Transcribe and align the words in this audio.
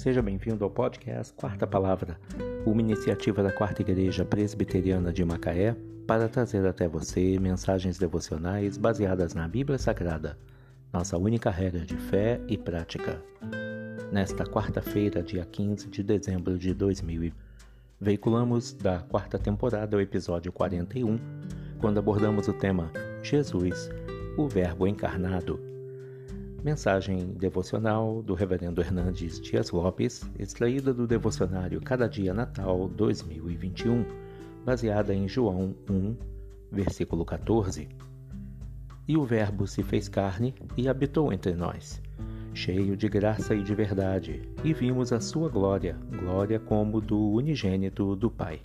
Seja 0.00 0.22
bem-vindo 0.22 0.64
ao 0.64 0.70
podcast 0.70 1.30
Quarta 1.34 1.66
Palavra, 1.66 2.18
uma 2.64 2.80
iniciativa 2.80 3.42
da 3.42 3.52
Quarta 3.52 3.82
Igreja 3.82 4.24
Presbiteriana 4.24 5.12
de 5.12 5.22
Macaé 5.22 5.76
para 6.06 6.26
trazer 6.26 6.66
até 6.66 6.88
você 6.88 7.38
mensagens 7.38 7.98
devocionais 7.98 8.78
baseadas 8.78 9.34
na 9.34 9.46
Bíblia 9.46 9.76
Sagrada, 9.76 10.38
nossa 10.90 11.18
única 11.18 11.50
regra 11.50 11.84
de 11.84 11.98
fé 11.98 12.40
e 12.48 12.56
prática. 12.56 13.22
Nesta 14.10 14.42
quarta-feira, 14.44 15.22
dia 15.22 15.44
15 15.44 15.90
de 15.90 16.02
dezembro 16.02 16.56
de 16.56 16.72
2000, 16.72 17.34
veiculamos 18.00 18.72
da 18.72 19.00
quarta 19.00 19.38
temporada 19.38 19.98
o 19.98 20.00
episódio 20.00 20.50
41, 20.50 21.20
quando 21.78 21.98
abordamos 21.98 22.48
o 22.48 22.54
tema 22.54 22.90
Jesus, 23.22 23.90
o 24.38 24.48
Verbo 24.48 24.86
encarnado 24.86 25.60
Mensagem 26.62 27.32
devocional 27.38 28.22
do 28.22 28.34
Reverendo 28.34 28.82
Hernandes 28.82 29.40
Dias 29.40 29.70
Lopes, 29.70 30.30
extraída 30.38 30.92
do 30.92 31.06
devocionário 31.06 31.80
Cada 31.80 32.06
Dia 32.06 32.34
Natal 32.34 32.86
2021, 32.86 34.04
baseada 34.62 35.14
em 35.14 35.26
João 35.26 35.74
1, 35.88 36.16
versículo 36.70 37.24
14. 37.24 37.88
E 39.08 39.16
o 39.16 39.24
Verbo 39.24 39.66
se 39.66 39.82
fez 39.82 40.06
carne 40.06 40.54
e 40.76 40.86
habitou 40.86 41.32
entre 41.32 41.54
nós, 41.54 42.02
cheio 42.52 42.94
de 42.94 43.08
graça 43.08 43.54
e 43.54 43.62
de 43.62 43.74
verdade, 43.74 44.42
e 44.62 44.74
vimos 44.74 45.14
a 45.14 45.20
sua 45.20 45.48
glória, 45.48 45.96
glória 46.10 46.60
como 46.60 47.00
do 47.00 47.18
unigênito 47.30 48.14
do 48.14 48.30
Pai. 48.30 48.60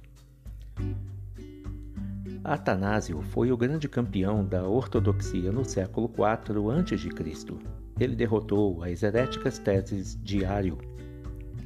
Atanásio 2.44 3.22
foi 3.22 3.54
o 3.54 3.58
grande 3.58 3.88
campeão 3.88 4.46
da 4.46 4.68
ortodoxia 4.68 5.50
no 5.50 5.64
século 5.64 6.12
IV 6.14 6.70
a.C 6.72 7.85
ele 8.00 8.16
derrotou 8.16 8.84
as 8.84 9.04
heréticas 9.04 9.58
teses 9.58 10.18
de 10.22 10.44
Ario 10.44 10.78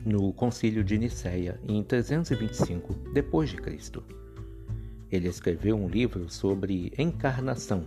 no 0.05 0.31
Concílio 0.31 0.83
de 0.83 0.97
Nicéia 0.97 1.59
em 1.67 1.83
325 1.83 2.94
d.C. 3.13 4.02
Ele 5.11 5.27
escreveu 5.27 5.75
um 5.75 5.88
livro 5.88 6.30
sobre 6.30 6.94
encarnação, 6.97 7.86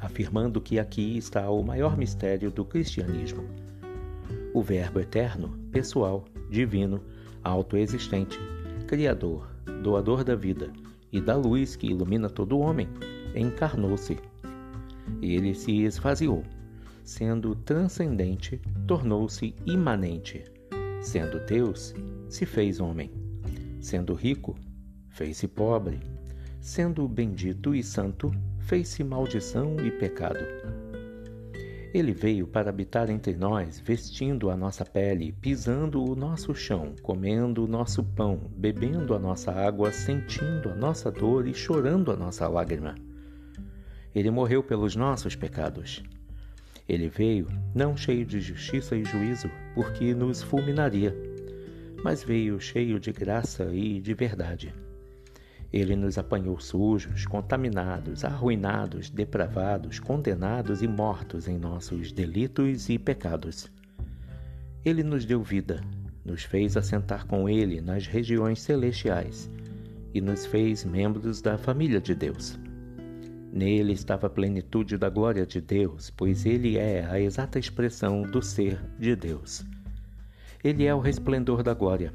afirmando 0.00 0.60
que 0.60 0.78
aqui 0.78 1.16
está 1.16 1.48
o 1.48 1.62
maior 1.62 1.96
mistério 1.96 2.50
do 2.50 2.64
cristianismo. 2.64 3.44
O 4.52 4.62
Verbo 4.62 5.00
eterno, 5.00 5.56
pessoal, 5.70 6.24
divino, 6.50 7.00
autoexistente, 7.44 8.38
criador, 8.86 9.48
doador 9.82 10.24
da 10.24 10.34
vida 10.34 10.72
e 11.12 11.20
da 11.20 11.36
luz 11.36 11.76
que 11.76 11.86
ilumina 11.86 12.28
todo 12.28 12.58
homem, 12.58 12.88
encarnou-se. 13.34 14.18
Ele 15.22 15.54
se 15.54 15.82
esvaziou 15.82 16.42
sendo 17.06 17.54
transcendente, 17.54 18.60
tornou-se 18.86 19.54
imanente. 19.64 20.42
Sendo 21.00 21.38
Deus, 21.46 21.94
se 22.28 22.44
fez 22.44 22.80
homem. 22.80 23.12
Sendo 23.80 24.12
rico, 24.12 24.56
fez-se 25.08 25.46
pobre. 25.46 26.00
Sendo 26.60 27.06
bendito 27.06 27.76
e 27.76 27.82
santo, 27.82 28.32
fez-se 28.58 29.04
maldição 29.04 29.76
e 29.78 29.90
pecado. 29.92 30.44
Ele 31.94 32.12
veio 32.12 32.48
para 32.48 32.70
habitar 32.70 33.08
entre 33.08 33.36
nós, 33.36 33.78
vestindo 33.78 34.50
a 34.50 34.56
nossa 34.56 34.84
pele, 34.84 35.32
pisando 35.40 36.02
o 36.04 36.16
nosso 36.16 36.56
chão, 36.56 36.92
comendo 37.02 37.64
o 37.64 37.68
nosso 37.68 38.02
pão, 38.02 38.50
bebendo 38.56 39.14
a 39.14 39.18
nossa 39.18 39.52
água, 39.52 39.92
sentindo 39.92 40.70
a 40.70 40.74
nossa 40.74 41.12
dor 41.12 41.46
e 41.46 41.54
chorando 41.54 42.10
a 42.10 42.16
nossa 42.16 42.48
lágrima. 42.48 42.96
Ele 44.12 44.30
morreu 44.30 44.62
pelos 44.62 44.96
nossos 44.96 45.36
pecados 45.36 46.02
ele 46.88 47.08
veio 47.08 47.48
não 47.74 47.96
cheio 47.96 48.24
de 48.24 48.40
justiça 48.40 48.94
e 48.94 49.04
juízo, 49.04 49.50
porque 49.74 50.14
nos 50.14 50.40
fulminaria, 50.42 51.14
mas 52.02 52.22
veio 52.22 52.60
cheio 52.60 53.00
de 53.00 53.10
graça 53.12 53.64
e 53.72 54.00
de 54.00 54.14
verdade. 54.14 54.72
Ele 55.72 55.96
nos 55.96 56.16
apanhou 56.16 56.60
sujos, 56.60 57.26
contaminados, 57.26 58.24
arruinados, 58.24 59.10
depravados, 59.10 59.98
condenados 59.98 60.80
e 60.80 60.86
mortos 60.86 61.48
em 61.48 61.58
nossos 61.58 62.12
delitos 62.12 62.88
e 62.88 62.98
pecados. 62.98 63.68
Ele 64.84 65.02
nos 65.02 65.24
deu 65.24 65.42
vida, 65.42 65.80
nos 66.24 66.44
fez 66.44 66.76
assentar 66.76 67.26
com 67.26 67.48
Ele 67.48 67.80
nas 67.80 68.06
regiões 68.06 68.60
celestiais 68.62 69.50
e 70.14 70.20
nos 70.20 70.46
fez 70.46 70.84
membros 70.84 71.42
da 71.42 71.58
família 71.58 72.00
de 72.00 72.14
Deus. 72.14 72.56
Nele 73.52 73.92
estava 73.92 74.26
a 74.26 74.30
plenitude 74.30 74.98
da 74.98 75.08
glória 75.08 75.46
de 75.46 75.60
Deus, 75.60 76.10
pois 76.10 76.44
ele 76.44 76.76
é 76.76 77.06
a 77.06 77.20
exata 77.20 77.58
expressão 77.58 78.22
do 78.22 78.42
ser 78.42 78.80
de 78.98 79.16
Deus. 79.16 79.64
Ele 80.62 80.84
é 80.84 80.94
o 80.94 81.00
resplendor 81.00 81.62
da 81.62 81.72
glória. 81.72 82.12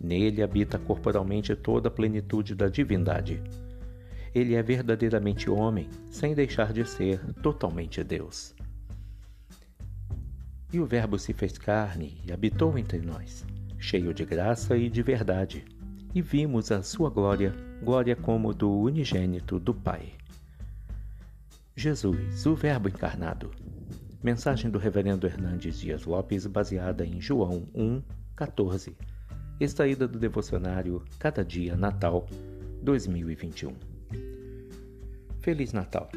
Nele 0.00 0.42
habita 0.42 0.78
corporalmente 0.78 1.54
toda 1.54 1.88
a 1.88 1.90
plenitude 1.90 2.54
da 2.54 2.68
divindade. 2.68 3.42
Ele 4.34 4.54
é 4.54 4.62
verdadeiramente 4.62 5.50
homem, 5.50 5.88
sem 6.10 6.34
deixar 6.34 6.72
de 6.72 6.84
ser 6.84 7.20
totalmente 7.34 8.02
Deus. 8.04 8.54
E 10.72 10.78
o 10.78 10.86
Verbo 10.86 11.18
se 11.18 11.32
fez 11.32 11.58
carne 11.58 12.20
e 12.24 12.32
habitou 12.32 12.78
entre 12.78 12.98
nós, 12.98 13.44
cheio 13.78 14.14
de 14.14 14.24
graça 14.24 14.76
e 14.76 14.88
de 14.88 15.02
verdade, 15.02 15.64
e 16.14 16.22
vimos 16.22 16.70
a 16.70 16.82
sua 16.82 17.10
glória, 17.10 17.54
glória 17.82 18.14
como 18.14 18.54
do 18.54 18.70
unigênito 18.70 19.58
do 19.58 19.74
Pai. 19.74 20.12
Jesus, 21.80 22.44
o 22.44 22.54
Verbo 22.54 22.90
encarnado. 22.90 23.50
Mensagem 24.22 24.70
do 24.70 24.78
Reverendo 24.78 25.26
Hernandes 25.26 25.80
Dias 25.80 26.04
Lopes, 26.04 26.46
baseada 26.46 27.06
em 27.06 27.22
João 27.22 27.66
1, 27.74 28.02
14. 28.36 28.94
Extraída 29.58 30.06
do 30.06 30.18
devocionário 30.18 31.02
Cada 31.18 31.42
Dia 31.42 31.74
Natal 31.74 32.26
2021. 32.82 33.74
Feliz 35.38 35.72
Natal 35.72 36.10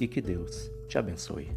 e 0.00 0.08
que 0.08 0.20
Deus 0.20 0.68
te 0.88 0.98
abençoe. 0.98 1.48